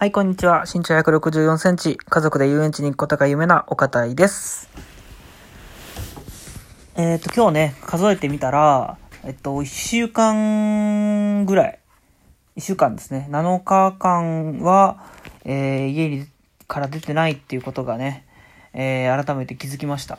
[0.00, 0.64] はい、こんにちは。
[0.64, 4.70] 身長164センチ、家族で遊園地に行くことが夢なお堅いです。
[6.96, 11.78] えっ、と、今日ね、数えてみたら、えっと、1週間ぐらい、
[12.56, 15.04] 1週間ですね、7日間は、
[15.44, 16.26] えー家に
[16.66, 18.24] から出てないっていうことがね、
[18.72, 20.18] えー改めて気づきました。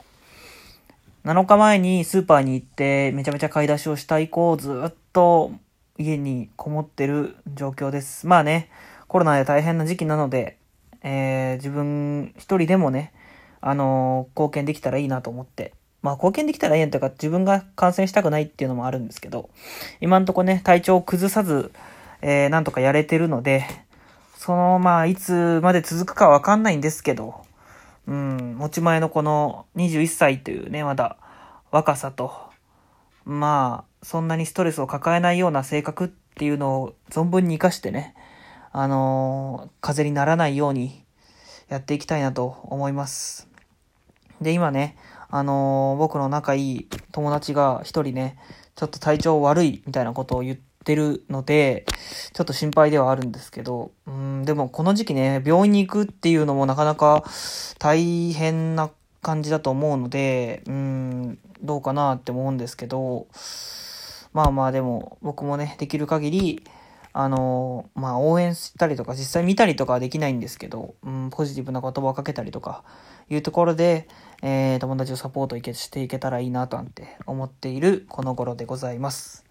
[1.25, 5.51] 7日前にスーパーに行ってめちゃめちゃ買い出しをした以降ずっと
[5.97, 8.27] 家にこもってる状況です。
[8.27, 8.69] まあね、
[9.11, 10.57] コロナで大変な時期なので、
[11.03, 13.11] えー自分一人でもね、
[13.59, 15.73] あのー貢献できたらいいなと思って。
[16.01, 19.49] まあ貢献できたらいいなというか自分が感染したくないっていうのもあるんですけど、
[19.99, 21.73] 今んとこね、体調を崩さず、
[22.21, 23.65] えーなんとかやれてるので、
[24.37, 27.41] そのまあいつまで続くかわかんないんですけど、
[28.07, 31.17] うん、持ち前のこの21歳というね、まだ
[31.69, 32.31] 若さと、
[33.25, 38.15] まあ、そんなにストレスを抱えないような性格っていうのを存分に活かしてね、
[38.71, 41.03] あのー風にならないように
[41.67, 43.47] やっていきたいなと思います。
[44.41, 44.97] で、今ね、
[45.29, 48.37] あのー僕の仲いい友達が一人ね、
[48.75, 51.85] ちょっと体調悪いみたいなことを言ってるので、
[52.33, 57.23] ちょっと心配ではあるんですけど、うん、でもこの時期ね、病院に行くっていうのもなかなか
[57.77, 58.89] 大変な
[59.21, 63.27] 感じだと思うので、うん、どうかなって思うんですけど、
[64.33, 66.63] まあまあでも僕もね、できる限り、
[67.13, 72.83] あのまあ応援したりとか実際見たりとかはできないんですけど、うん、ポジティブな言葉をかけたりとか
[73.29, 74.07] いうところで、
[74.41, 79.45] えー友達をサポートしていけたらいいなとなんて思っているこの頃でございます。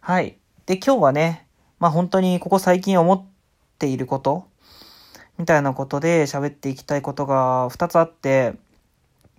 [0.00, 0.38] はい。
[0.66, 1.46] で、今日はね、
[1.78, 3.24] まあ本当にここ最近思っ
[3.78, 4.48] ていること、
[5.38, 8.54] みたいなことで喋っていきたいことが2つあって、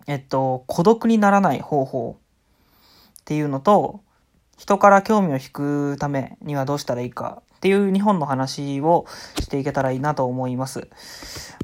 [0.07, 4.01] えっと、孤独にならない方法っていうのと、
[4.59, 9.05] 人から興味を引くためにはどうしたらいいかっていう日本の話を
[9.39, 10.89] していけたらいいなと思います。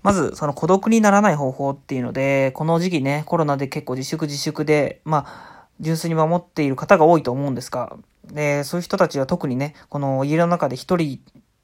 [0.01, 7.97] まず、その孤独にならない方法っていうので、この時期ね、コロナで結構自粛自粛で、まあ、純粋に守っている方が多いと思うんですが、
[8.31, 11.19] で、そういう人たちは特にね、この家の中で一人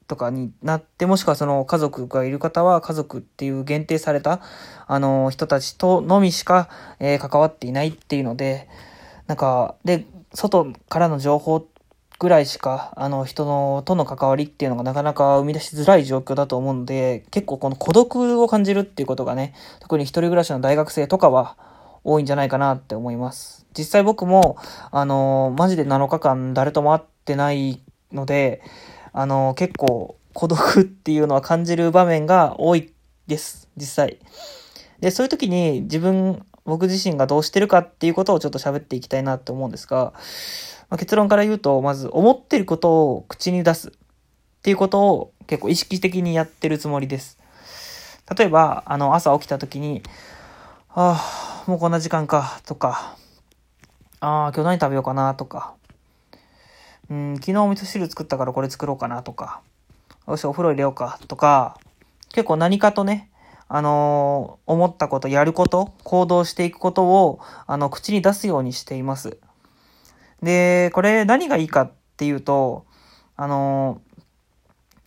[0.08, 4.42] とかになって、もしくはその家族がいる方は家族っていう限定された、
[4.86, 6.68] あの、人たちとのみしか、
[7.00, 8.68] えー関わっていないっていうので、
[9.28, 11.68] なんか、で、外からの情報
[12.20, 21.58] ぐらいしか、あの、人の、との関わりっていうのがなかなか生み出しづらい状況だと思うので、結構この孤独を感じるっていうことがね、特に一人暮らしの大学生とかは
[22.04, 23.66] 多いんじゃないかなって思います。
[23.78, 24.58] 実際僕も、
[24.92, 27.82] あの、マジで7日間誰とも会ってない
[28.12, 28.62] ので、
[29.14, 32.94] あの、結構孤独っていうのは感じる場面が多い
[33.28, 34.20] です、実際。
[35.00, 40.14] で、そういう時に自分、僕自身がどうしてるかっていうことをちょっと喋っていきたいなと思うんですが、
[40.90, 43.92] まあ、結論から言うと、まず思ってることを口に出すっ
[44.62, 47.40] ていうことを結構意識的にやってるつもりです。
[48.38, 50.04] 例えば、あの、朝起きた時に、
[50.90, 53.16] ああ、もうこんな時間か、とか、
[54.20, 55.74] ああ、今日何食べようかな、とか、
[57.10, 59.62] うん、昨日お味噌汁作ったからこれ作ろうかな、とか、
[60.28, 61.80] よし、お風呂入れようか、とか、
[62.30, 63.31] 結構何かとね、
[63.74, 69.38] あのー思ったこと、やること、行動していくことを、あの、口に出すようにしています。
[70.44, 72.86] で、これ何がいいかっていうと、
[73.38, 74.22] あのー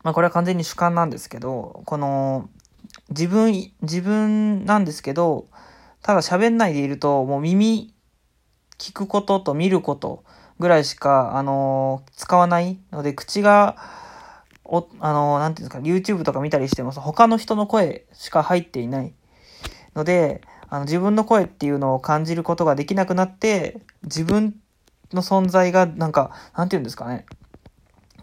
[0.03, 2.49] まあ、これは完全に主観なんですけど、この、
[3.11, 5.47] 自分、自分なんですけど、
[6.01, 7.93] ただ喋んないでいると、もう耳、
[8.79, 10.25] 聞くことと見ること
[10.59, 13.77] ぐらいしか、あのー使わないので、口が、
[14.65, 19.13] お、あのなんていうんですか、YouTube とか見たりしても、他の人の声しか入っていない。
[19.95, 24.57] ので、あの、自分の声っていうのを感じることができなくなって、自分
[25.13, 27.27] の存在が、なんか、なんていうんですかね、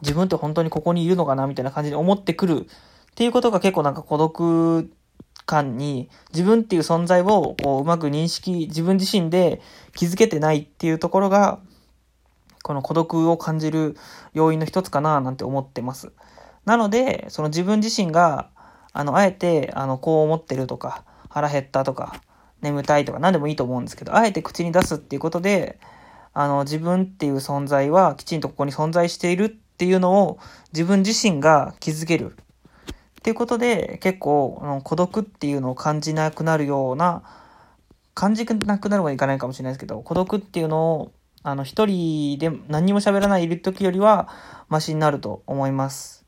[0.01, 2.68] 自分って本当にここにいるのかなみたいな感じで思ってくる。
[3.12, 4.90] っていうことが結構なんか孤独
[5.46, 9.62] 感に自分っていう存在をこううまく認識、自分自身で
[9.96, 11.59] 気づけてないっていうところが、
[12.63, 13.97] この孤独を感じる
[14.34, 16.12] 要因の一つかななんて思ってます。
[16.66, 18.50] なので、その自分自身が、
[18.94, 22.21] あの、あえて、あの、こう思ってるとか、腹減ったとか、
[22.62, 25.80] 眠たいとか何でもいいと思うんですけど、あえて口に出すっていうことで、
[26.33, 30.39] あの、自分っていう存在はきちんとここに存在しているっていうのを
[30.71, 32.38] 自分自身が気づける。
[33.19, 37.24] っていうことで、結構、あの孤独っていうのを感じなくなるような、
[38.13, 41.12] 感じなくなるまでいかないかもしれないですけど、孤独っていうのを、
[41.44, 44.27] あの、一人で何にも喋らないいる時よりは、
[44.69, 46.20] マシになると思います。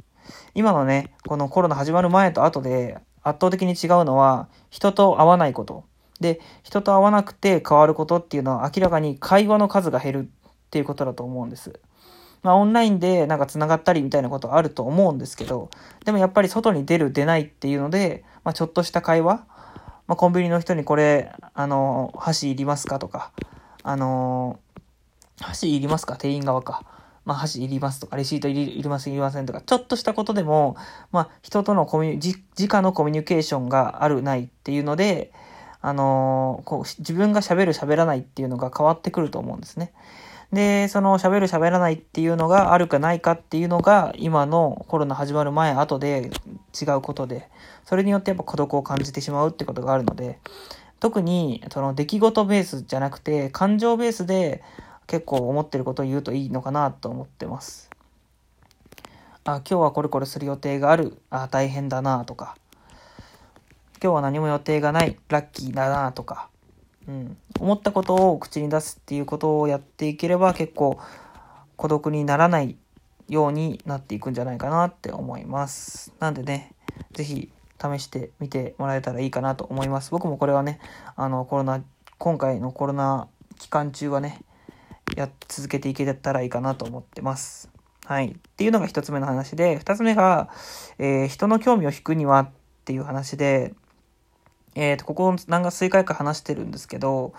[0.56, 5.86] 今のね、このコロナ始まる前と後で圧倒的に違うのは、人と会わないこと。
[6.20, 10.30] で、人と会わなくて変わることっていうのは明らかに会話の数が減るっ
[10.70, 11.80] ていうことだと思うんです。
[12.44, 15.70] まあオンラインでなんか繋がったりみたいなことあると思うんですけど、
[16.06, 19.46] でもやっぱり外に出る出ないっていうので、まあちょっとした会話、
[20.08, 23.32] まあコンビニの人にこれ、あの、箸いりますかとか、
[23.84, 24.60] あの、
[25.40, 26.16] 箸いりますか？
[26.16, 26.84] 店員側か。
[27.26, 30.76] まあ、箸いりますとか、レシートいりません、いりませんとか、ちょっとしたことでも、
[31.12, 35.32] まあ、人とのコミュニ、直のコミュニケーションがある、ないっていうので、
[35.82, 39.94] あのーこう、自分が喋る、喋らないっていうのが変わってくると思うんですね。
[40.54, 46.30] で、その喋る、喋らないっていうのがあるかないかっていうのが、今のコロナ始まる前、後で
[46.80, 47.50] 違うことで、
[47.86, 50.40] それによってやっぱ孤独を感じてしまうってことがあるので、
[51.00, 54.64] 特に、その出来事ベースじゃなくて、感情ベースで、
[55.08, 57.90] 結構思ってることを言うといいのかなと思ってます。
[59.46, 61.18] あ、今日はこれこれする予定がある。
[61.30, 62.56] あ、大変だなとか。
[64.02, 65.18] 今日は何も予定がない。
[65.30, 66.50] ラッキーだなとか。
[67.08, 67.38] うん。
[67.60, 70.98] 思ったことを口に出すっていうことをやっていければ結構
[71.76, 72.78] 孤独にならない
[73.28, 76.14] ようになっていくんじゃないかなって思います。
[76.20, 76.74] なんでね、
[77.12, 77.52] ぜひ
[77.82, 80.12] 試してみてもらえたらいいかなと思います。
[80.12, 80.80] 僕もこれはね、
[81.16, 81.84] あのコロナ、
[82.18, 83.28] 今回のコロナ
[83.60, 84.42] 期間中はね、
[85.16, 87.70] やっ続けていけたらいいかなと思ってます。
[88.06, 88.32] はい。
[88.32, 90.50] っていうのが一つ目の話で、二つ目が、
[91.00, 92.50] えー人の興味を引くにはっ
[92.86, 93.74] ていう話で、
[94.76, 97.34] えっ、と、ここ何か数回か話してるんですけど、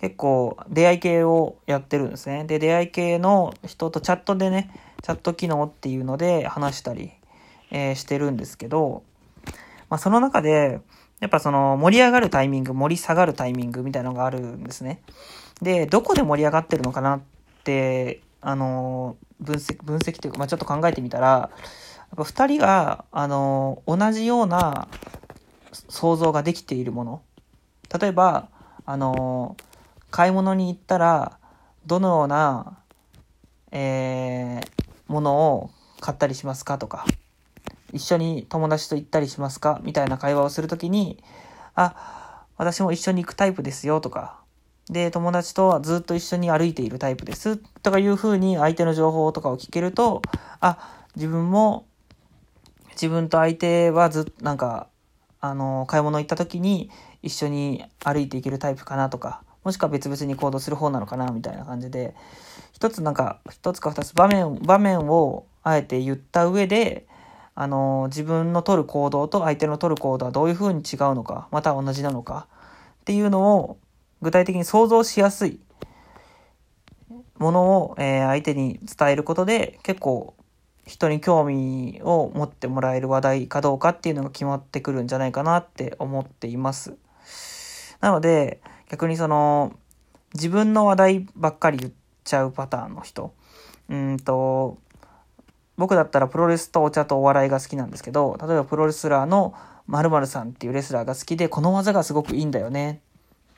[0.00, 2.44] 結構出会い系をやってるんですね。
[2.44, 4.70] で、出会い系の人とチャットでね、
[5.02, 7.12] チャット機能っていうので話したり、
[7.70, 9.02] えーしてるんですけど、
[9.90, 10.80] まあ、その中で、
[11.20, 15.02] やっぱその盛り上がるタイミング、盛り下がるタイミングみたいなのがあるんですね。
[15.62, 17.20] で、どこで盛り上がってるのかなっ
[17.64, 21.50] て、あの、分析、分析というか、まあ、ちょっと考えてみたら、や
[22.14, 24.88] っぱ二人が、あの、同じような
[25.88, 27.22] 想像ができているもの。
[28.00, 28.48] 例えば、
[28.86, 29.56] あの、
[30.10, 31.38] 買い物に行ったら、
[31.86, 32.78] どのような、
[33.72, 34.80] えー
[35.10, 35.70] ものを
[36.00, 37.04] 買ったりしますかとか、
[37.92, 41.22] 一緒に友達と行ったりしますかみたいな会話をするときに、
[41.74, 44.39] あ、私も一緒に行くタイプですよとか、
[44.90, 47.56] で、友達とはずっと一緒に歩いているタイプです。
[47.56, 50.20] とかいうふうに相手の情報とかを聞けると、
[50.58, 51.86] あ、自分も、
[52.90, 54.88] 自分と相手はずっとなんか、
[55.40, 56.90] あの、買い物行った時に
[57.22, 62.14] 一緒に歩いていけるタイプかなとか、もしくは別々に行動する方なのかなみたいな感じで、
[62.72, 67.06] 一つなんか、一つか二つ場面、場面をあえて言った上で、
[67.54, 72.48] あの、自分の取る行動と相手の取る行動はどういうふうに違うのか、また同じなのか
[73.02, 73.78] っていうのを
[74.22, 75.60] 具体的に想像しやすい
[77.38, 80.34] ものを、えー相手に伝えることで結構
[80.86, 86.96] 人に興味を持ってもらえる話題かどうかっていうのが決まってくるんじゃないかなって思っています。
[88.00, 89.72] なので逆にその
[90.34, 91.92] 自分の話題ばっかり言っ
[92.24, 93.34] ちゃうパターンの人
[93.88, 94.78] うんと
[95.76, 99.54] 僕だったらプロレスとお茶とお笑いが好きなんですけど例えばプロレスラーの
[99.86, 103.00] 〇〇さんっていうレスラーが好きでこの技がすごくいいんだよね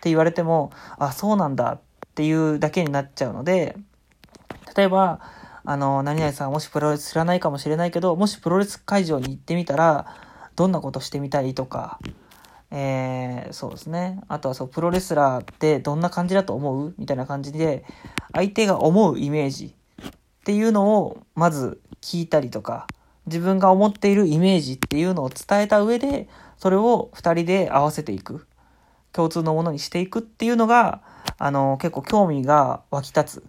[0.03, 1.81] って言われてもあそうなんだっ
[2.15, 3.77] ていうだけになっちゃうので
[4.77, 5.21] 例えば
[5.65, 10.07] あの何々さんもしプロレス知らないかもしれないけどもしプロレス会場に行ってみたら
[10.57, 12.01] どんなことしてみたいとか
[12.75, 14.19] えーそうですね。
[14.29, 16.95] あとはそう、プロレスラーってどんな感じだと思う？
[16.97, 17.85] みたいな感じで、
[18.33, 19.75] 相手が思うイメージ
[20.07, 20.11] っ
[20.45, 22.87] ていうのをまず聞いたりとか、
[23.27, 28.47] 自分が思っているイメージっていうのを伝えた上で、それを二人で合わせていく。
[29.13, 31.03] 共通のものにしていくっていうのが、
[31.39, 33.45] あの、結構興味が湧き立つ、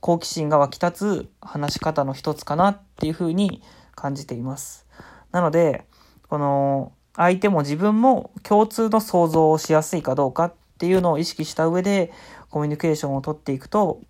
[0.00, 3.62] 好奇心が湧き立つ話し方の一つかなっていうふうに
[3.94, 4.86] 感じています。
[5.32, 5.86] なので、
[6.28, 12.12] この、相手も自分も共通の想像をしやすいかどうかっていうのを意識した上で
[12.50, 14.02] コミュニケーションをとっていくと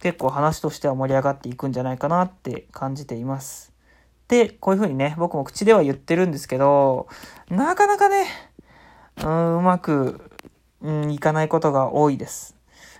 [0.00, 3.72] 結構話としては盛り上がっていくんじゃないかなって感じています。
[4.28, 7.08] で、こういうふうにね、僕も口では言ってるんですけど、
[7.48, 8.26] なかなかね、
[9.24, 10.30] うんうまく、
[10.80, 12.56] うん、いかないことが多いです。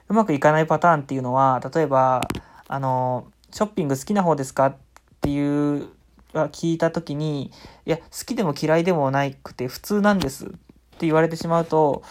[0.08, 2.28] うまくいかないパターンっていうのは、例えば、
[2.66, 4.76] あの、ショッピング好きな方ですかっ
[5.20, 5.88] ていう
[6.32, 7.50] は聞いた時に、
[7.86, 10.48] いや、好きでも嫌いでもなくて普通なんですっ
[10.98, 12.02] て言われてしまうと、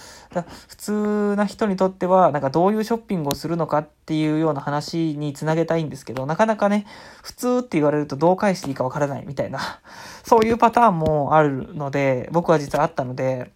[0.67, 6.85] 普通な人にとっては、なんかどういうショッピングをするのかっていうような話につなげたいんですけど、なかなかね、
[7.21, 9.59] 普通って言われるとどう返していいかわからないみたいな、
[10.23, 13.51] そういうパターンもあるので、僕は実はあったので、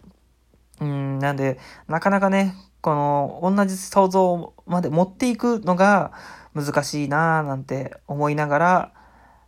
[0.82, 6.12] うん、なんで、なかなかね、この、同じ想像まで持っていくのが
[6.54, 8.92] 難しいなぁなんて思いながら、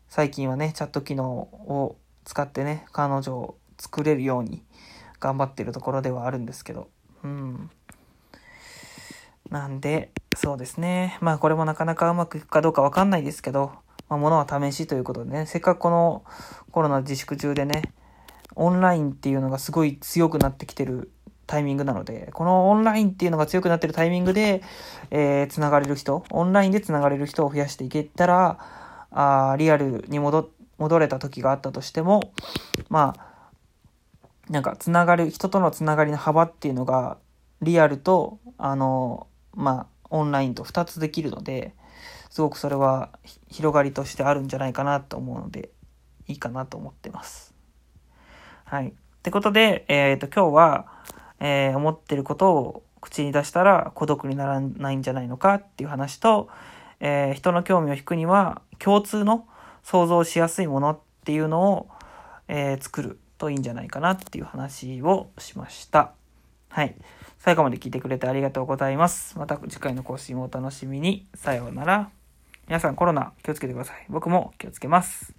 [0.09, 4.62] 最近はね、チャット機能を使ってね、彼女を作れるように
[5.19, 6.88] 頑張ってるところではあるんですけど、
[7.25, 7.71] うん。
[9.50, 11.19] なんで、そうですね。
[11.21, 13.73] まあこれもなかなかうまくいくかどうかわかんないですけど、
[14.09, 16.25] まあ物は試しということでね、せっかくこの
[16.71, 17.83] コロナ自粛中でね、
[18.55, 21.11] オンラインっていうのがすごい強くなってきてる
[21.46, 24.62] タイミングなので、このオンラインっていうのが強くなってるタイミングで、
[25.10, 28.58] えー、繋がれる人、オンラインで繋がれる人を増やしていけたら、
[29.10, 32.32] あリアルに戻、戻れた時があったとしても、
[32.88, 33.34] まあ、
[34.50, 37.16] なんか、繋がる、人との繋がりの幅っていうのが、
[37.62, 41.74] リアルと、あの、まあ、オンラインと2つできるので、
[42.28, 43.10] すごくそれは
[43.48, 45.70] 広がりとしてあるんじゃないかなと思うので、
[46.26, 47.54] いいかなと思ってます。
[48.64, 48.88] はい。
[48.88, 51.03] ってことで、えっ、と、今日は、
[51.46, 56.48] えー、思ってることを口に出したら孤独にならないんじゃないのかっていう話と、
[57.00, 59.46] えー、人の興味を引くには共通の
[59.82, 61.88] 想像しやすいものっていうのを、
[62.48, 66.12] えー、作るといいんじゃないかなっていう話をしました。
[66.70, 66.94] はい。
[67.38, 69.38] 最後まで聞いてくれてありがとうございます。
[69.38, 71.26] また次回の更新もお楽しみに。
[71.34, 72.10] さようなら。
[72.66, 74.06] 皆さんコロナ気をつけてください。
[74.08, 75.34] 僕も気をつけます。